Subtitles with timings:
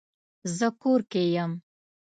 [0.57, 1.51] زه کور کې یم